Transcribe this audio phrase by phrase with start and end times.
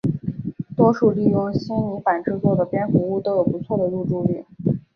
[0.75, 4.43] 多数利用纤泥板制作的蝙蝠屋都有不错的入住率。